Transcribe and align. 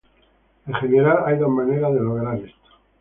En 0.65 0.73
general, 0.73 1.25
hay 1.27 1.37
dos 1.37 1.51
maneras 1.51 1.93
de 1.93 1.99
lograr 1.99 2.35
esto. 2.39 2.69